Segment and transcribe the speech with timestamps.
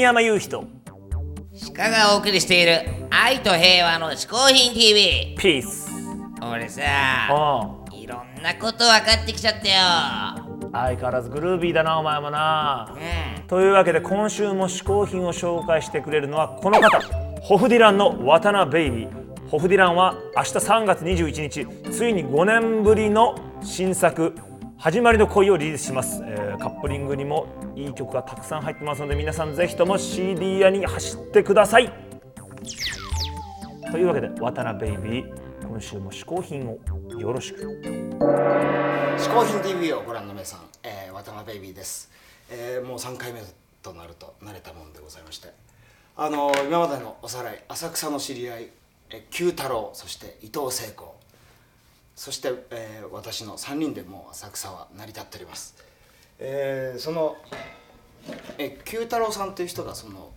[0.00, 0.66] 富山雄人
[1.76, 5.90] 鹿がお送りしている愛と平和の嗜好品 TV ピース
[6.40, 6.82] 俺さ
[7.28, 10.70] あいろんなこと分かってきちゃったよ。
[10.72, 12.96] 相変わらずグルービーだなお前もな。
[12.96, 13.46] うん。
[13.46, 16.98] というわけで今週も嗜好品を紹介してくれるのはこの方。
[17.42, 19.06] ホフディランの渡辺ベイビ。
[19.06, 21.42] ーホフディランは明日3月21
[21.82, 24.34] 日ついに5年ぶりの新作
[24.82, 31.92] 「始まりの恋」をリリースします、えーカップリングにもいい曲がたくさん入ってますので皆さんぜひとも CD 屋に走ってください。
[33.90, 36.78] というわけで渡辺ベイビー今週も嗜好品を
[37.18, 37.60] よろしく。
[37.60, 42.10] 嗜好品 TV をご覧の皆さん、えー、渡辺ベイビーです、
[42.50, 43.42] えーもう3回目
[43.82, 45.52] となると慣れたもんでございまして。
[46.16, 48.70] あのー今までのおさらい浅草の知り合い、
[49.10, 51.19] えー、九太郎そして伊藤聖子。
[52.14, 55.74] そして、えー私の3人でもう浅草は成り立っております、
[56.38, 57.36] えーその、
[58.58, 60.30] え、九太郎さんという人がその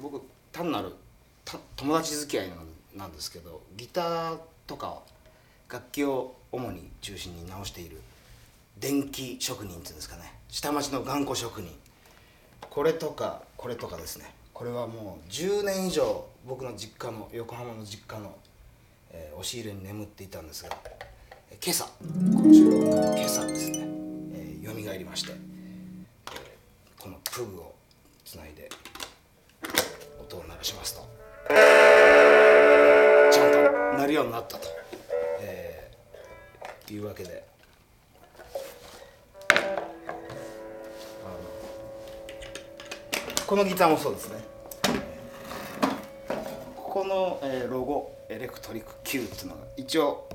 [0.00, 0.22] 僕
[0.52, 0.92] 単なる
[1.76, 2.52] 友達付き合い
[2.96, 5.02] なんですけどギターとか
[5.70, 8.00] 楽器を主に中心に直している
[8.78, 10.32] 電気職人っていうんですかね。
[10.48, 11.70] 下町の頑固職人。
[12.70, 14.32] これとかこれとかですね。
[14.52, 18.36] これはもう10年以上僕の実家の横浜の実家の、
[19.10, 20.70] えー押し入れに眠っていたんですが
[21.62, 21.90] 今朝こ
[22.42, 23.78] の収録の今朝ですね、
[24.32, 25.44] えー、蘇りまして、えー
[27.02, 27.74] このプグを
[28.24, 28.70] つないで
[30.18, 31.02] 音を鳴らしますと
[31.48, 34.66] ちゃんと鳴るようになったと、
[35.42, 37.44] えーいうわけで
[43.46, 44.36] このギターもそうですね。
[46.76, 50.26] ここの、えーロゴエレクトリック Q っていうのが一応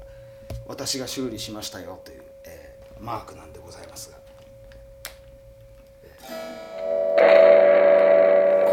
[0.67, 4.23] 私が修理しましたよという、えーマークなんでございますが、こ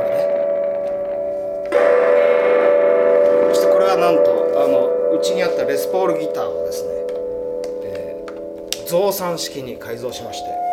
[0.03, 0.17] れね。
[3.55, 4.31] そしてこれはなんと
[4.65, 6.89] あのうちにあったレスポールギターをですね、
[7.85, 10.66] えー増産式に改造しまして。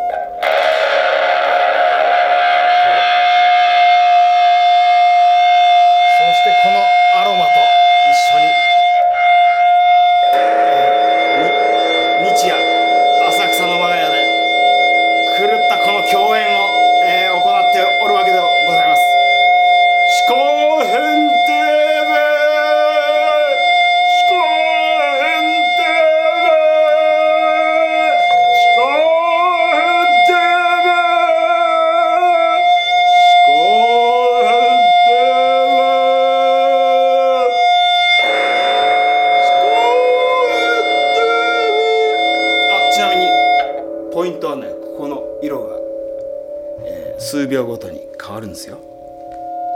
[47.34, 48.78] 数秒ごとに変わるんですよ。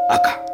[0.08, 0.30] 赤。
[0.30, 0.44] 緑。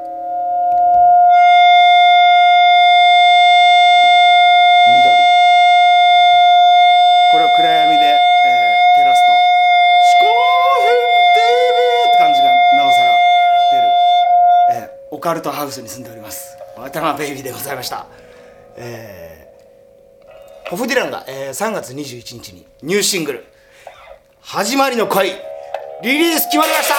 [7.30, 8.16] これを暗闇で、
[8.96, 9.32] 照らすと
[10.08, 10.24] 「嗜好
[10.80, 10.88] 品
[11.34, 11.44] TV」
[12.08, 13.12] って感じがなおさら
[14.72, 16.56] 出る、オカルトハウスに住んでおります。
[16.78, 18.06] 渡辺ベイビーでございました。
[18.76, 19.44] えー
[20.70, 23.44] ホフディランが、えー3月21日にニューシングル
[24.40, 25.32] 「始まりの恋」
[26.02, 26.94] リリース決まりました。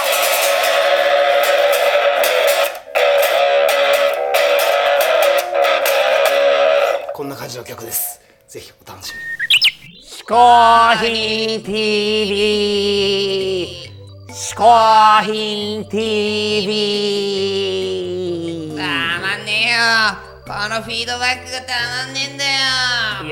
[7.13, 8.22] こんな感じの曲です。
[8.47, 10.01] ぜひお楽しみに。
[10.01, 12.31] 嗜好品 TV
[14.29, 16.69] 嗜好品 TV
[18.77, 18.83] た
[19.19, 19.77] まんねえよ。
[20.47, 21.73] このフィードバックがた
[22.06, 22.50] まんねえんだよ。
[22.50, 22.84] い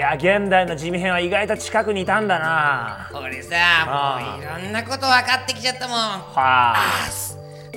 [0.03, 3.09] や現代の地味編は意外と近くにいたんだな。
[3.13, 3.55] 俺さ
[3.87, 5.97] もういろんなこと分かってきちゃったもん。
[5.97, 6.75] はあ。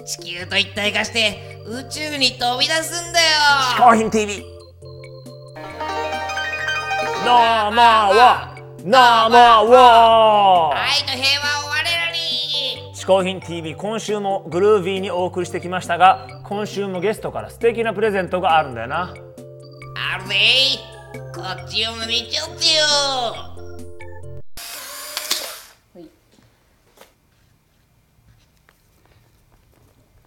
[0.04, 3.26] 地球と一体化して宇宙に飛び出すんだよ。
[3.76, 4.44] 嗜好品 TV
[7.24, 9.28] 生は生
[9.68, 12.92] は愛と平和を我らに。
[12.94, 19.14] 嗜好品 TV 今週もグルービーにお送りしてきましたが今週もゲストから素敵なプレゼントがあるんだよな。
[20.12, 20.34] あるぜ
[21.36, 22.86] こっちを見ちゃってよ。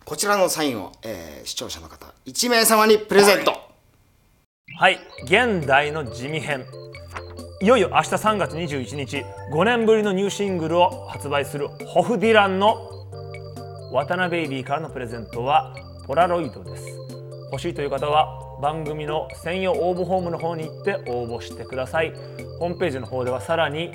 [0.05, 3.59] こちらのサインを、えー視聴者の方1名様にプレゼント。
[4.77, 4.99] はい。
[5.23, 6.63] 現代の地味編。
[7.63, 9.25] いよいよ明日3月21日。
[9.51, 12.77] 5年ぶりのニューシングルを発売するホフディランの
[13.91, 15.75] 渡辺ベイビーからのプレゼントは
[16.05, 16.85] ポラロイドです。
[17.51, 22.13] 欲しいという方は番組の専用応募フォームの方に行って応募してください。
[22.59, 23.93] ホームページの方ではさらに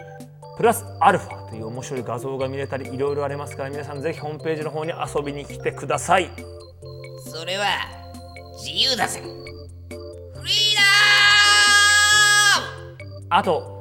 [0.56, 6.30] プラスアルファという面白い画像が見れたりいろいろありますから皆さんぜひホームページの方に遊びに来てください。
[7.26, 7.66] それは
[8.56, 9.20] 自由だぜ。
[9.20, 10.76] フリー
[13.30, 13.74] ダあと